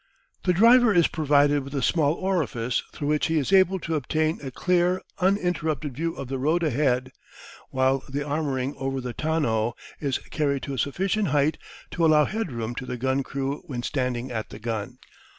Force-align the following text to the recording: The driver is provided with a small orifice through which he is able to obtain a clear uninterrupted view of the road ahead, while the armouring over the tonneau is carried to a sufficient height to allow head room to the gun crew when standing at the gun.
The 0.45 0.53
driver 0.53 0.91
is 0.91 1.07
provided 1.07 1.63
with 1.63 1.75
a 1.75 1.83
small 1.83 2.13
orifice 2.15 2.81
through 2.91 3.09
which 3.09 3.27
he 3.27 3.37
is 3.37 3.53
able 3.53 3.77
to 3.81 3.93
obtain 3.93 4.39
a 4.41 4.49
clear 4.49 4.99
uninterrupted 5.19 5.93
view 5.95 6.15
of 6.15 6.27
the 6.27 6.39
road 6.39 6.63
ahead, 6.63 7.11
while 7.69 8.01
the 8.09 8.23
armouring 8.23 8.73
over 8.79 8.99
the 8.99 9.13
tonneau 9.13 9.75
is 9.99 10.17
carried 10.31 10.63
to 10.63 10.73
a 10.73 10.79
sufficient 10.79 11.27
height 11.27 11.59
to 11.91 12.03
allow 12.03 12.25
head 12.25 12.51
room 12.51 12.73
to 12.77 12.87
the 12.87 12.97
gun 12.97 13.21
crew 13.21 13.61
when 13.67 13.83
standing 13.83 14.31
at 14.31 14.49
the 14.49 14.57
gun. 14.57 14.97